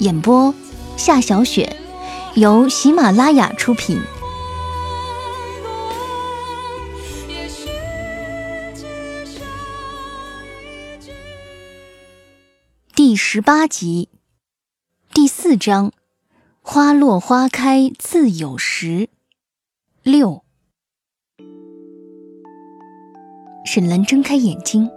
[0.00, 0.52] 演播：
[0.96, 1.76] 夏小雪，
[2.34, 4.00] 由喜马拉雅出品。
[12.96, 14.08] 第十八集，
[15.12, 15.92] 第四章：
[16.60, 19.08] 花落花开自有时。
[20.02, 20.42] 六。
[23.64, 24.90] 沈兰睁开眼睛，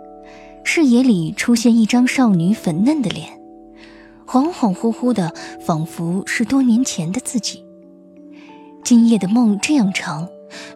[0.63, 3.36] 视野里出现一张少女粉嫩的脸。
[4.27, 5.33] 恍恍惚惚的，
[5.65, 7.65] 仿佛是多年前的自己。
[8.83, 10.27] 今夜的梦这样长，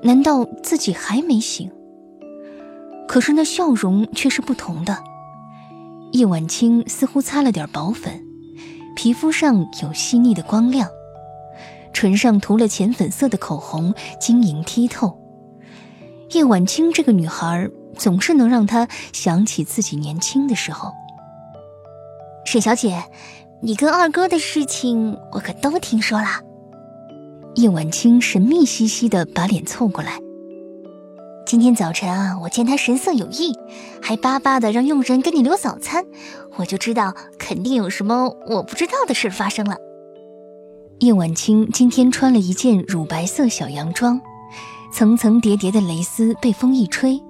[0.01, 1.69] 难道自己还没醒？
[3.09, 5.03] 可是那笑容却是不同的。
[6.13, 8.23] 叶晚清似乎擦了点薄粉，
[8.95, 10.87] 皮肤上有细腻的光亮，
[11.93, 15.17] 唇上涂了浅粉色的口红，晶莹剔透。
[16.31, 20.93] 叶晚清这个女孩，总是能让他想起自己年轻的时候。
[22.45, 23.03] 沈小姐。
[23.63, 26.25] 你跟二哥的事情，我可都听说了。
[27.53, 30.19] 叶晚清神秘兮兮的把脸凑过来。
[31.45, 33.53] 今天早晨啊，我见他神色有异，
[34.01, 36.03] 还巴巴的让佣人给你留早餐，
[36.55, 39.77] 我就知道肯定有什么我不知道的事发生了。
[40.99, 44.19] 叶晚清今天穿了一件乳白色小洋装，
[44.91, 47.21] 层层叠叠的蕾丝被风一吹，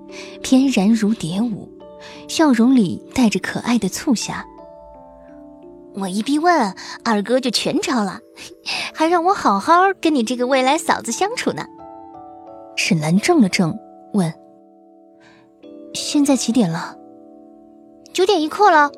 [0.41, 1.67] 翩然如蝶舞，
[2.29, 4.45] 笑容里带着可爱的促狭。
[5.93, 8.19] 我一逼问，二哥就全招了，
[8.93, 11.65] 还让我好好跟你这个未来嫂子相处呢。
[12.77, 13.77] 沈兰怔了怔，
[14.13, 14.33] 问
[15.93, 16.95] ：“现在几点了
[18.13, 18.89] ？”“九点一刻了。”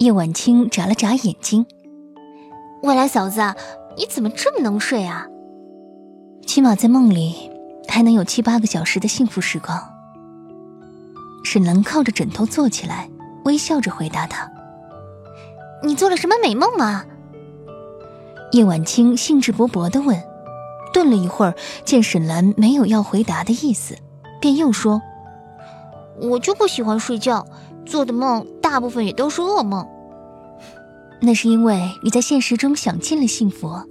[0.00, 1.66] 叶晚清眨了眨眼睛。
[2.82, 3.40] “未来嫂子，
[3.96, 5.26] 你怎么这么能睡啊
[6.46, 7.50] ？”“起码在梦里
[7.86, 9.78] 还能有七八个小时的幸福时光。”
[11.44, 13.10] 沈兰靠着枕头坐起来，
[13.44, 14.50] 微笑着回答他。
[15.82, 17.04] 你做了什么美梦吗？
[18.52, 20.22] 叶晚清兴致勃勃地问，
[20.92, 21.54] 顿了一会儿，
[21.84, 23.96] 见沈兰没有要回答的意思，
[24.40, 25.00] 便又说
[26.20, 27.46] ：“我就不喜欢睡觉，
[27.86, 29.88] 做的梦大部分也都是噩梦。
[31.20, 33.82] 那是因为你在现实中享尽了幸福。”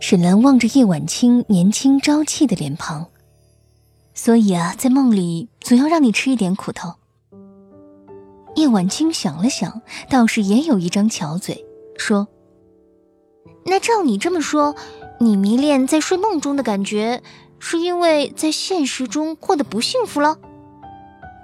[0.00, 3.08] 沈兰望着叶晚清年轻朝气的脸庞，
[4.14, 6.94] 所以啊，在梦里总要让你吃一点苦头。
[8.56, 11.64] 叶晚清想了想，倒是也有一张巧嘴，
[11.96, 12.28] 说
[13.64, 14.74] ：“那照你这么说，
[15.18, 17.22] 你迷恋在睡梦中的感觉，
[17.58, 20.38] 是因为在现实中过得不幸福了？”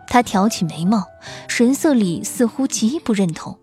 [0.09, 1.05] 他挑起眉毛，
[1.49, 3.59] 神色里似乎极不认同。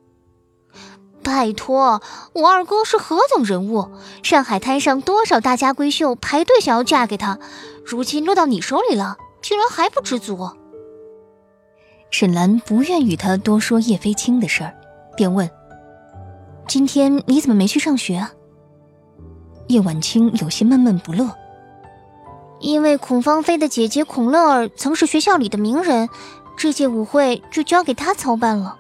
[1.24, 2.02] 拜托，
[2.34, 3.92] 我二哥是何等人物？
[4.24, 7.40] 上海滩上多少大家闺秀排队想要嫁给他，
[7.86, 10.50] 如今落到你手里了，竟然还不知足？
[12.14, 14.72] 沈兰不愿与他多说叶飞青的事儿，
[15.18, 15.50] 便问
[16.70, 18.32] ：“今天你怎么没去上学啊？”
[19.68, 21.28] 叶晚清有些闷闷不乐，
[22.60, 26.08] 因为孔芳菲的姐姐孔乐儿曾是学校里的名人，
[26.56, 28.78] 这届舞会就交给她操办了。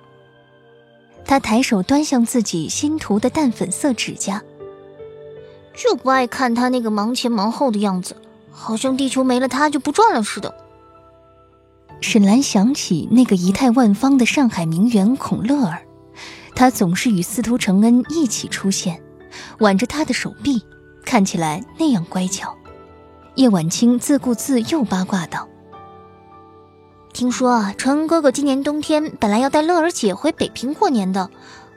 [1.25, 4.43] 他抬手端向自己新涂的淡粉色指甲，
[5.75, 8.15] 就不爱看他那个忙前忙后的样子，
[8.51, 10.53] 好像地球没了他就不转了似的。
[12.03, 15.83] 沈兰想起那个仪态万方的上海名媛孔乐儿，
[16.53, 19.01] 她总是与司徒承恩一起出现，
[19.59, 20.61] 挽着他的手臂，
[21.05, 22.53] 看起来那样乖巧。
[23.35, 25.47] 叶晚清自顾自又八卦道
[27.13, 31.31] ：“听说啊，承恩哥哥今年冬天本来要带乐儿姐回北平过年的，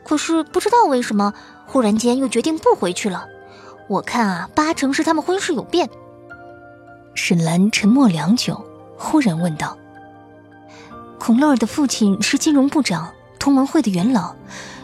[0.04, 1.32] 可是不知道为什么，
[1.66, 3.26] 忽然间又决定不回去了。
[3.88, 5.88] 我看啊，八成是他们婚事有变。”
[7.14, 8.62] 沈兰沉默良久，
[8.98, 9.78] 忽然问道。
[11.26, 14.36] 孔乐儿的父亲是金融部长，同盟会的元老，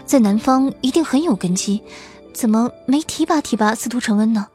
[0.05, 1.81] 在南方一定很有根基，
[2.35, 4.49] 怎么没提拔提拔司徒承恩呢？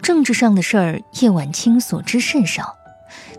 [0.00, 2.76] 政治上的事儿，叶晚清所知甚少，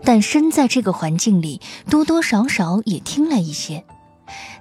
[0.04, 3.86] 但身在这个环境里，多多少少也听了一些。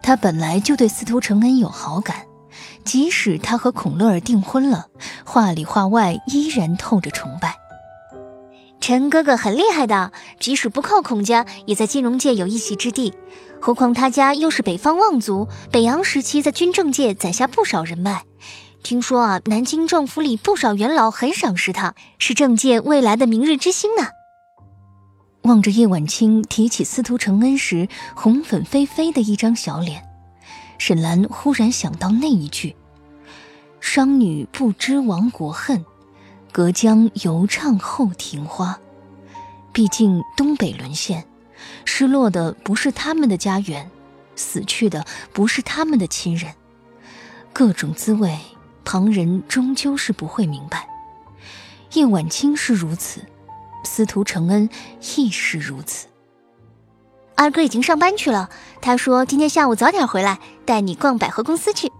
[0.01, 2.27] 他本来就对司徒承恩有好感，
[2.85, 4.88] 即使他和孔乐儿订婚了，
[5.25, 7.57] 话里话外依然透着崇拜。
[8.79, 13.13] 陈哥哥很厉害的，即使不靠孔家，也在金融界有一席之地。
[13.59, 18.24] 何况他家又是北方望族，北洋时期在军政界攒下不少人脉。
[18.83, 24.07] 听说啊，南京政府里不少元老很赏识他，是政界未来的明日之星呢。
[25.41, 30.03] 望着叶晚清提起司徒承恩时红粉飞飞的一张小脸，
[30.77, 32.75] 沈兰忽然想到那一句
[33.81, 35.83] ：“商女不知亡国恨。”
[36.57, 38.80] 隔江犹唱后庭花，
[39.71, 41.24] 毕竟东北沦陷，
[41.86, 43.92] 失落的不是他们的家园，
[44.36, 46.51] 死去的不是他们的亲人，
[47.54, 48.36] 各种滋味，
[48.83, 50.89] 旁人终究是不会明白。
[51.94, 53.21] 叶晚清是如此，
[53.83, 54.68] 司徒承恩
[55.15, 56.07] 亦是如此。
[57.36, 58.50] 二哥已经上班去了，
[58.81, 61.92] 他说今天下午早点回来，带你逛百货公司去。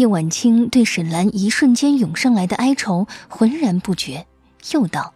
[0.00, 4.26] 叶晚清对沈兰一瞬间涌上来的哀愁浑然不觉，
[4.72, 5.12] 又道：“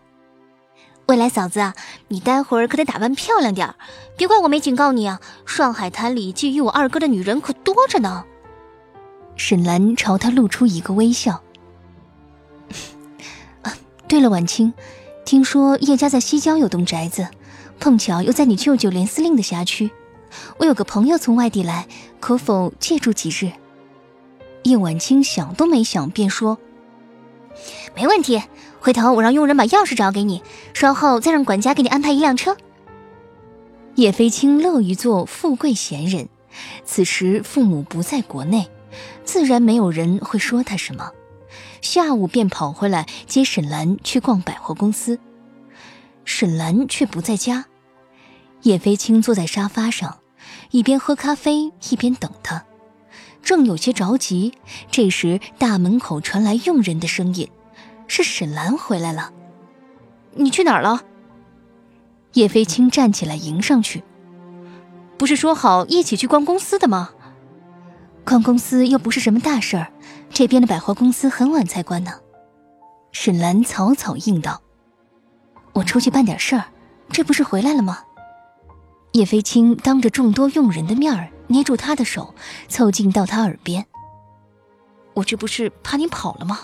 [1.09, 1.75] 未来嫂子啊，
[2.09, 3.75] 你待会儿可得打扮漂亮点
[4.19, 5.23] 别怪我没警告你啊！
[5.47, 8.27] 上海滩里觊觎我二哥的女人可多着呢。”
[9.37, 11.43] 沈兰朝他露出一个微笑。
[13.63, 13.73] 啊，
[14.07, 14.75] 对了，晚清，
[15.25, 17.27] 听说叶家在西郊有栋宅子，
[17.81, 19.91] 碰巧又在你舅舅连司令的辖区，
[20.59, 21.89] 我有个朋友从外地来，
[22.21, 23.51] 可否借住几日？
[24.65, 26.59] 叶晚清想都没想，便说
[27.95, 28.43] ：“没问题，
[28.81, 30.43] 回头我让佣人把钥匙找给你，
[30.75, 32.57] 稍后再让管家给你安排一辆车。”
[33.97, 36.29] 叶飞青乐于做富贵闲人，
[36.85, 38.69] 此时父母不在国内，
[39.25, 41.13] 自然没有人会说他什么。
[41.81, 45.21] 下午便跑回来接沈兰去逛百货公司，
[46.25, 47.67] 沈兰却不在家。
[48.63, 50.19] 叶飞青坐在沙发上，
[50.71, 52.65] 一边喝咖啡一边等他。
[53.45, 54.55] 正有些着急，
[54.91, 57.49] 这时大门口传来佣人的声音
[58.09, 59.33] ：“是沈兰回来了。
[60.35, 61.03] ”“你去哪儿了？”
[62.33, 64.03] 叶飞青站起来迎上去
[65.17, 67.11] ：“不是说好一起去逛公司的吗？
[68.25, 69.93] 逛公司又不是什么大事儿，
[70.31, 72.13] 这边的百货公司很晚才关呢。”
[73.13, 74.63] 沈兰草草应道
[75.75, 76.65] ：“我出去办点事儿，
[77.11, 77.99] 这不是回来了吗？”
[79.13, 81.29] 叶飞青当着众多佣人的面儿。
[81.47, 82.35] 捏住他的手，
[82.69, 83.87] 凑近到他耳边
[85.15, 86.61] ：“我这不是怕你跑了吗？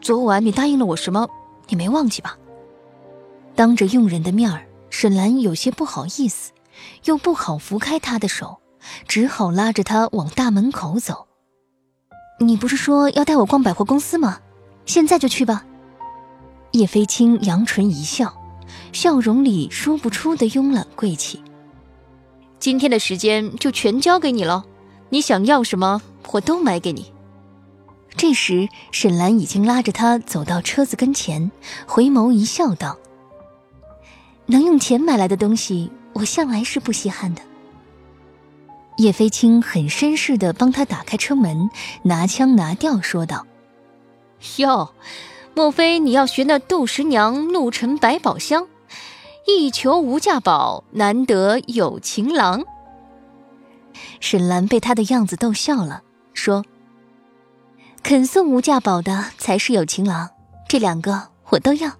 [0.00, 1.28] 昨晚你答应了我什么？
[1.68, 2.36] 你没忘记吧？”
[3.54, 6.52] 当着佣人的面儿，沈兰有些不好意思，
[7.04, 8.60] 又不好拂开他的手，
[9.08, 11.26] 只好拉着他往大门口走。
[12.38, 14.40] “你不是说要带我逛百货公司吗？
[14.84, 15.64] 现在就去吧。”
[16.72, 18.36] 叶飞青扬唇一笑，
[18.92, 21.42] 笑容里说不出的慵懒贵气。
[22.58, 24.64] 今天的时间就全交给你了，
[25.10, 27.12] 你想要什么，我都买给你。
[28.16, 31.50] 这时，沈兰已经拉着他走到车子跟前，
[31.86, 32.96] 回眸一笑，道
[34.46, 37.42] ：“能用钱买来的东西，我向来是不稀罕的。”
[38.96, 41.68] 叶飞青很绅士的帮他打开车门，
[42.02, 43.46] 拿腔拿调说道
[44.56, 44.94] ：“哟，
[45.54, 48.66] 莫非你要学那杜十娘怒沉百宝箱？”
[49.48, 52.64] 一求无价宝，难得有情郎。
[54.18, 56.02] 沈兰被他的样子逗笑了，
[56.34, 56.64] 说
[58.02, 60.30] ：“肯送无价宝的才是有情郎，
[60.68, 61.92] 这两个我都要。”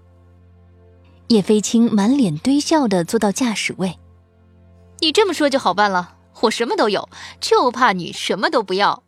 [1.29, 3.97] 叶飞青满脸堆笑的坐到驾驶位。
[4.99, 7.09] 你这么说就好办了，我什么都有，
[7.41, 9.05] 就怕你什么都不要。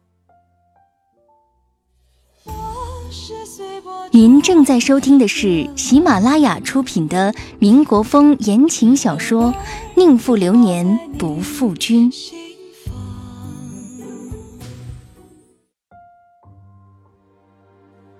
[4.10, 9.52] 您正在收听的是喜马拉雅出品的民国风言情小说
[9.96, 12.10] 《宁负流年不负君》。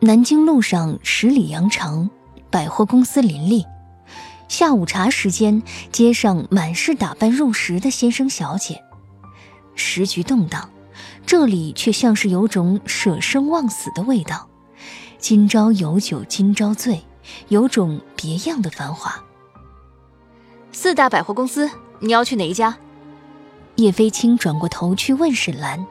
[0.01, 2.11] 南京路上十里洋场，
[2.51, 3.65] 百货公司林立。
[4.47, 8.83] 下午茶时间，街上满是打扮入时的先生小姐。
[9.75, 10.69] 时局动荡，
[11.25, 14.48] 这里却像是有种舍生忘死的味道。
[15.19, 17.03] 今朝有酒今朝醉，
[17.49, 19.23] 有种别样的繁华。
[20.71, 22.79] 四大百货公司，你要去哪一家？
[23.75, 25.85] 叶飞青转过头去问沈兰，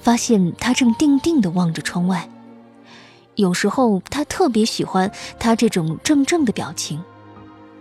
[0.00, 2.28] 发现她正定定地望着窗外。
[3.36, 7.04] 有时候他特别喜欢他这种怔怔的表情，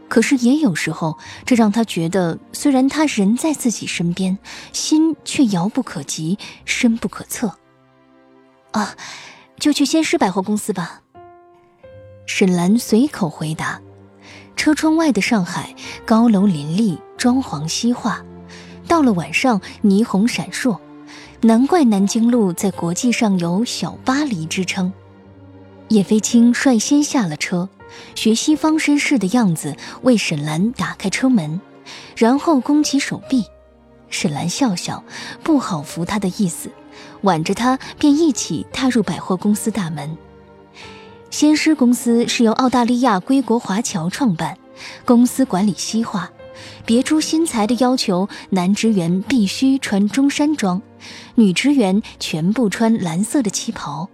[0.07, 4.37] 可是也有时候，这让他觉得，虽然他人在自己身边，
[4.71, 7.55] 心却遥不可及，深不可测。
[8.71, 8.95] 啊，
[9.59, 11.01] 就去先施百货公司吧。
[12.25, 13.81] 沈兰随口回答。
[14.55, 18.25] 车窗外的上海，高楼林立，装潢西化，
[18.87, 20.79] 到了晚上霓虹闪烁，
[21.41, 24.91] 难怪南京路在国际上有“小巴黎”之称。
[25.89, 27.69] 叶飞青率先下了车，
[28.15, 31.61] 学西方绅士的样子为沈兰打开车门，
[32.15, 33.45] 然后弓起手臂。
[34.09, 35.03] 沈兰笑笑，
[35.43, 36.71] 不好扶他的意思，
[37.21, 40.17] 挽着他便一起踏入百货公司大门。
[41.31, 44.57] 先施公司是由澳大利亚归国华侨创办，
[45.03, 46.31] 公司管理西化，
[46.85, 50.81] 别出心裁的要求男职员必须穿中山装，
[51.35, 54.09] 女职员全部穿蓝色的旗袍，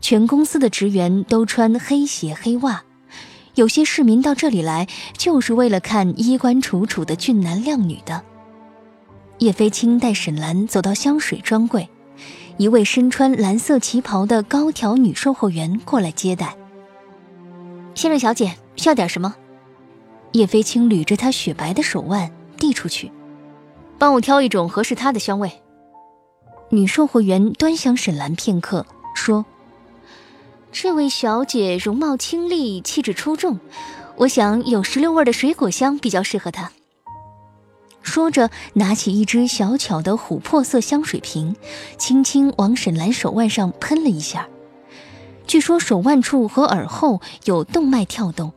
[0.00, 2.82] 全公司的职员都穿黑鞋黑袜。
[3.54, 8.22] 有些市民到这里来就是为了看衣冠楚楚的俊男靓女的。
[9.38, 11.88] 叶飞青带沈兰走到香水专柜。
[12.58, 16.56] 一位身穿蓝色旗袍的高挑女售货员过来接待。
[17.94, 19.34] 先生、小姐，需要点什么？
[20.32, 23.10] 叶飞青捋着她雪白的手腕递出去，
[23.98, 25.52] 帮我挑一种合适她的香味。
[26.70, 29.44] 女售货员端详沈兰片刻，说
[30.72, 33.60] ：“这位小姐容貌清丽，气质出众，
[34.16, 36.72] 我想有石榴味的水果香比较适合她。”
[38.02, 41.56] 说着，拿起一只小巧的琥珀色香水瓶，
[41.96, 44.48] 轻轻往沈兰手腕上喷了一下。
[45.46, 48.52] 据说手腕处和耳后有动脉跳动，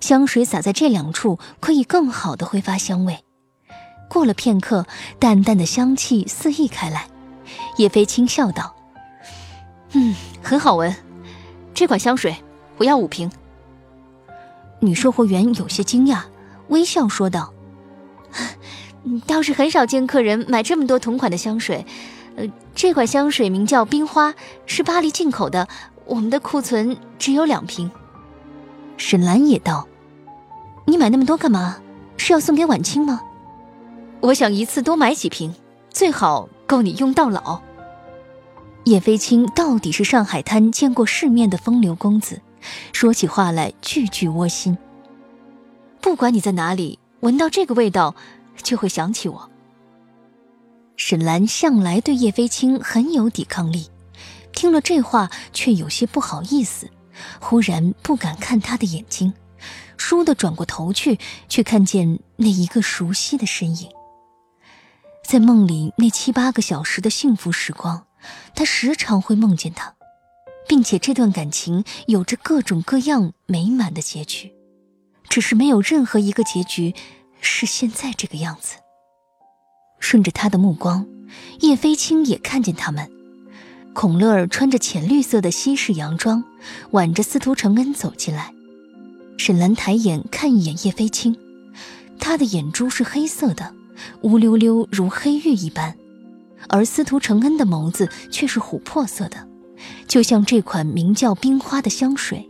[0.00, 3.24] 香水洒在这两处可以更好的挥发香味。
[4.08, 4.86] 过了片刻，
[5.18, 7.06] 淡淡的香气四溢开来。
[7.76, 8.74] 叶飞轻笑道
[9.92, 10.94] ：“嗯，很好闻。
[11.74, 12.36] 这款香水
[12.76, 13.30] 我要五瓶。”
[14.80, 16.22] 女售货员有些惊讶，
[16.68, 17.52] 微笑说道。
[19.26, 21.86] 倒是很少见客人买这么多同款的香水，
[22.36, 24.34] 呃，这款香水名叫冰花，
[24.66, 25.66] 是巴黎进口的，
[26.04, 27.90] 我们的库存只有两瓶。
[28.96, 29.88] 沈兰也道
[30.86, 31.78] ：“你买那么多干嘛？
[32.18, 33.22] 是要送给晚清吗？”
[34.20, 35.54] 我想一次多买几瓶，
[35.88, 37.62] 最好够你用到老。
[38.84, 42.42] 叶飞青到底是上海滩见过世面的风流公子，
[42.92, 44.76] 说起话来句句窝心。
[46.02, 48.14] 不管你在哪里，闻到这个味道。
[48.62, 49.50] 就会想起我。
[50.96, 53.88] 沈兰向来对叶飞青很有抵抗力，
[54.52, 56.90] 听了这话却有些不好意思，
[57.40, 59.32] 忽然不敢看他的眼睛，
[59.96, 63.88] 倏地转过头去，却看见那一个熟悉的身影。
[65.24, 68.06] 在梦里那七八个小时的幸福时光，
[68.54, 69.94] 他时常会梦见他，
[70.68, 74.52] 并且这段感情有着各种各样美满的结局，
[75.30, 76.94] 只是没有任何一个结局。
[77.40, 78.76] 是现在这个样子。
[79.98, 81.06] 顺着他的目光，
[81.60, 83.10] 叶飞青也看见他们。
[83.92, 86.44] 孔乐儿穿着浅绿色的西式洋装，
[86.92, 88.52] 挽着司徒承恩走进来。
[89.36, 91.36] 沈兰抬眼看一眼叶飞青，
[92.18, 93.74] 他的眼珠是黑色的，
[94.22, 95.94] 乌溜溜如黑玉一般；
[96.68, 99.48] 而司徒承恩的眸子却是琥珀色的，
[100.06, 102.48] 就像这款名叫冰花的香水，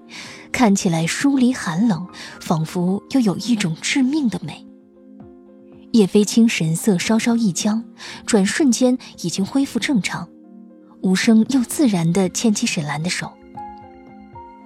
[0.53, 2.07] 看起来疏离寒冷，
[2.41, 4.67] 仿佛又有一种致命的美。
[5.93, 7.85] 叶飞青神色稍稍一僵，
[8.25, 10.29] 转瞬间已经恢复正常，
[11.03, 13.33] 无声又自然地牵起沈兰的手。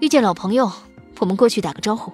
[0.01, 0.71] 遇见老朋友，
[1.19, 2.13] 我们过去打个招呼。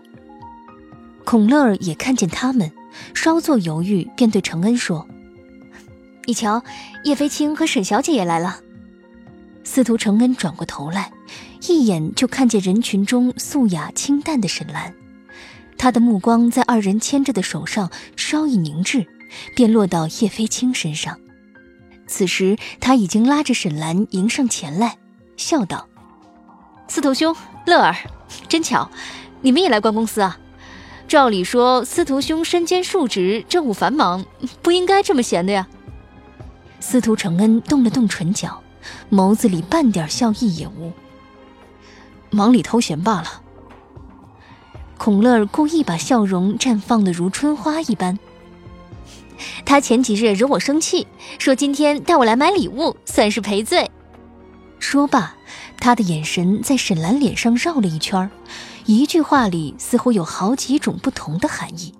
[1.24, 2.70] 孔乐儿也看见他们，
[3.14, 5.06] 稍作犹豫，便对程恩说
[6.26, 6.62] ：“你瞧，
[7.04, 8.60] 叶飞青和沈小姐也来了。”
[9.64, 11.12] 司徒承恩转过头来，
[11.68, 14.94] 一眼就看见人群中素雅清淡的沈兰。
[15.80, 19.06] 他的目光在二人牵着的手上稍一凝滞，
[19.56, 21.18] 便落到叶飞青身上。
[22.06, 24.98] 此时他已经拉着沈兰迎上前来，
[25.38, 25.88] 笑道
[26.86, 27.34] ：“司徒兄，
[27.64, 27.96] 乐儿，
[28.46, 28.90] 真巧，
[29.40, 30.38] 你们也来关公司啊？
[31.08, 34.26] 照理说，司徒兄身兼数职，政务繁忙，
[34.60, 35.66] 不应该这么闲的呀。”
[36.78, 38.62] 司徒承恩动了动唇角，
[39.10, 40.92] 眸子里半点笑意也无，
[42.28, 43.40] 忙里偷闲罢了。
[45.00, 48.18] 孔乐儿故意把笑容绽放的如春花一般。
[49.64, 51.06] 他前几日惹我生气，
[51.38, 53.90] 说今天带我来买礼物，算是赔罪。
[54.78, 55.34] 说罢，
[55.78, 58.30] 他的眼神在沈兰脸上绕了一圈，
[58.84, 61.94] 一句话里似乎有好几种不同的含义。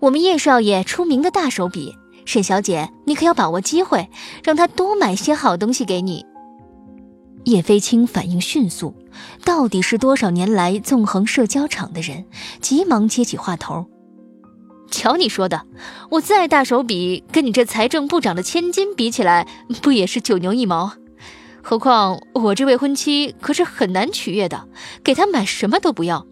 [0.00, 1.96] 我们叶少爷出名的大手笔，
[2.26, 4.10] 沈小姐，你可要把握机会，
[4.44, 6.26] 让他多买些好东西给你。
[7.44, 8.94] 叶飞青反应迅速，
[9.44, 12.24] 到底是多少年来纵横社交场的人，
[12.60, 13.86] 急忙接起话头
[14.90, 15.62] ：“瞧你说的，
[16.10, 19.46] 我再大手笔，跟你这财政部长的千金比起来，
[19.82, 20.92] 不也是九牛一毛？
[21.62, 24.68] 何况我这未婚妻可是很难取悦的，
[25.04, 26.26] 给她买什么都不要。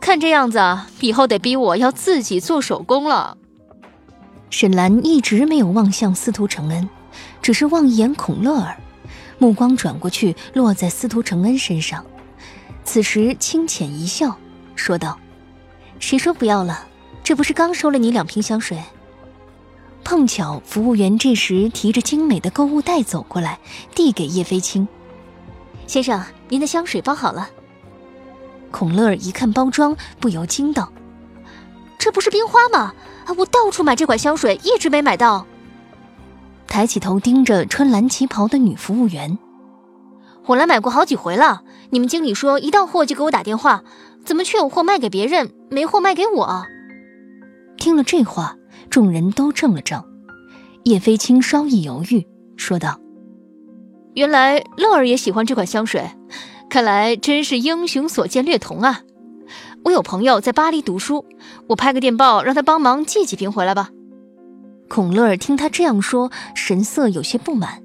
[0.00, 0.58] 看这样子，
[1.00, 3.36] 以后得逼我要自己做手工了。
[4.50, 6.88] 沈兰一直没有望向司徒承恩，
[7.42, 8.76] 只是望一眼孔乐儿，
[9.44, 12.02] 目光转过去落在司徒承恩身上。
[12.82, 14.38] 此时清浅一笑，
[14.74, 15.18] 说道
[16.00, 16.86] ：“谁说不要了？
[17.22, 18.78] 这不是刚收了你两瓶香水？”
[20.02, 23.58] 碰巧服务员这时提着精美的购物袋走过来，
[23.94, 24.88] 递给叶飞青
[25.86, 27.50] ：“先生，您的香水包好了。”
[28.72, 30.90] 孔乐儿一看包装，不由惊道
[32.00, 32.94] ：“这不是冰花吗？
[33.36, 35.46] 我到处买这款香水，一直没买到。”
[36.66, 39.38] 抬起头盯着穿蓝旗袍的女服务员
[40.46, 41.62] ：“我来买过好几回了。
[41.90, 43.82] 你们经理说一到货就给我打电话，
[44.24, 46.64] 怎么却有货卖给别人，没货卖给我？”
[47.76, 48.56] 听了这话。
[48.90, 50.04] 众人都怔了怔，
[50.84, 52.24] 叶飞青稍一犹豫，
[52.56, 53.00] 说道
[54.14, 56.10] ：“原来乐儿也喜欢这款香水，
[56.68, 59.00] 看来真是英雄所见略同啊！
[59.84, 61.24] 我有朋友在巴黎读书，
[61.68, 63.88] 我拍个电报让他帮忙寄几瓶回来吧。”
[64.88, 67.82] 孔乐儿听他这样说，神色有些不满：“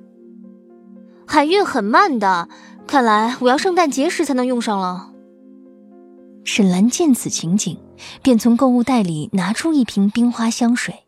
[1.27, 2.49] 海运很慢的，
[2.87, 5.11] 看来我要圣诞节时才能用上了。”
[6.45, 7.77] 沈兰见此情景。
[8.21, 11.03] 便从购物袋里拿出一瓶冰花香水，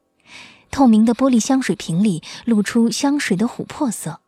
[0.71, 4.19] 透明的玻璃香水瓶里露出香水的琥珀色，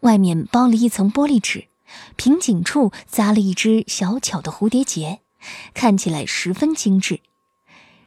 [0.00, 1.64] 外面包了一层玻璃纸，
[2.16, 5.20] 瓶颈处扎了一只小巧的蝴蝶结，
[5.72, 7.20] 看起来十分精致。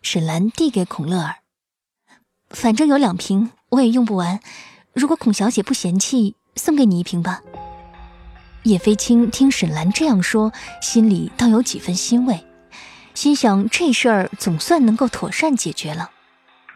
[0.04, 1.38] 沈兰递给孔乐儿
[2.50, 4.40] ：“反正有两瓶，我也用不完。
[4.94, 7.42] 如果孔小姐不嫌弃，送给你一瓶吧。”
[8.64, 10.52] 叶飞青听沈兰这样说，
[10.82, 12.44] 心里倒有几分欣慰。
[13.14, 16.12] 心想这事儿总算能够妥善解决了，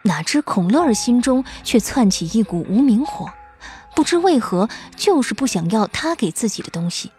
[0.02, 3.30] 哪知孔乐儿心中却窜起一股无名火，
[3.94, 7.10] 不知为何就是不想要他给自己的东西。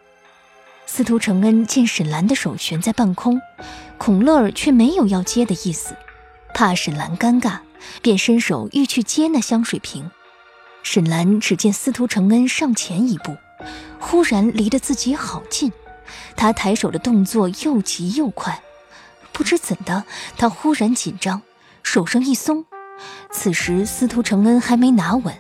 [0.86, 3.40] 司徒承恩见沈兰的手悬在半空，
[3.98, 5.96] 孔乐儿却没有要接的意思，
[6.54, 7.60] 怕沈兰尴尬，
[8.02, 10.12] 便伸手欲去接那香水瓶。
[10.84, 13.38] 沈兰只见司徒承恩上前一步，
[14.00, 15.72] 忽然离得自己好近，
[16.36, 18.62] 他抬手的动作又急又快。
[19.32, 20.04] 不知怎的，
[20.38, 21.42] 他忽然紧张，
[21.82, 22.66] 手上一松。
[23.32, 25.36] 此时司徒承恩还没拿稳，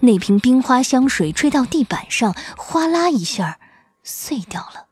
[0.00, 3.58] 那瓶冰花香水坠到地板上，哗啦一下
[4.04, 4.91] 碎掉了。